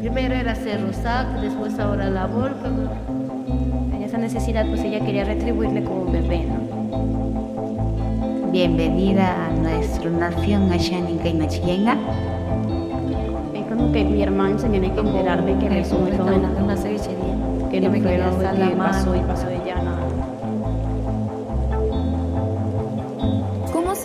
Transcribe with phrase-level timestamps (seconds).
[0.00, 2.68] Primero era Cerro Sac, después ahora la Volca.
[3.94, 6.60] En esa necesidad, pues ella quería retribuirle como un bebé, ¿no?
[8.52, 11.96] Bienvenida a nuestra nación Ashaninka y Machillenga.
[13.54, 16.44] Es como que mi hermano se tiene que enterar de que muy joven.
[16.62, 17.34] Una cevichería.
[17.70, 19.99] Que no fue lo que pasó y pasó de ya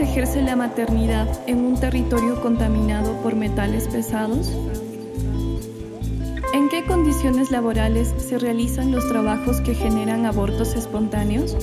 [0.05, 4.53] ejerce la maternidad en un territorio contaminado por metales pesados?
[6.53, 11.57] ¿En qué condiciones laborales se realizan los trabajos que generan abortos espontáneos?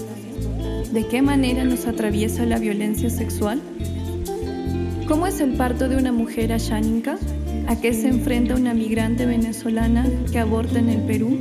[0.92, 3.62] ¿De qué manera nos atraviesa la violencia sexual?
[5.06, 7.18] ¿Cómo es el parto de una mujer asháninca?
[7.68, 11.38] ¿A qué se enfrenta una migrante venezolana que aborta en el Perú?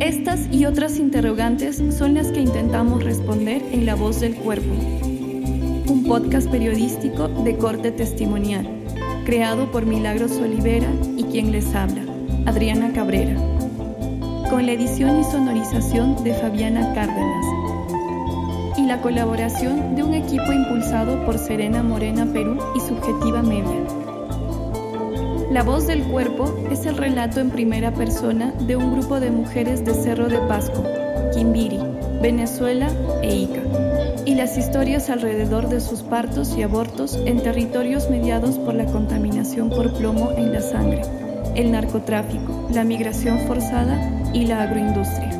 [0.00, 4.74] Estas y otras interrogantes son las que intentamos responder en La Voz del Cuerpo,
[5.88, 8.68] un podcast periodístico de corte testimonial,
[9.24, 12.02] creado por Milagros Olivera y quien les habla,
[12.46, 13.34] Adriana Cabrera,
[14.50, 17.46] con la edición y sonorización de Fabiana Cárdenas
[18.76, 23.80] y la colaboración de un equipo impulsado por Serena Morena Perú y Subjetiva Media.
[25.50, 29.84] La voz del cuerpo es el relato en primera persona de un grupo de mujeres
[29.84, 30.82] de Cerro de Pasco,
[31.34, 31.91] Quimbiri,
[32.22, 32.88] Venezuela
[33.20, 33.62] e Ica,
[34.24, 39.68] y las historias alrededor de sus partos y abortos en territorios mediados por la contaminación
[39.68, 41.02] por plomo en la sangre,
[41.56, 45.36] el narcotráfico, la migración forzada y la agroindustria.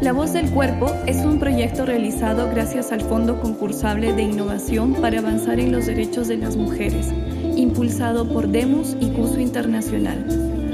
[0.00, 5.18] La Voz del Cuerpo es un proyecto realizado gracias al Fondo Concursable de Innovación para
[5.18, 7.08] Avanzar en los Derechos de las Mujeres,
[7.54, 10.67] impulsado por Demus y Curso Internacional.